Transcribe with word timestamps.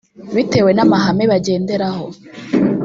bitewe 0.35 0.69
n’amahame 0.73 1.23
bagenderaho 1.31 2.05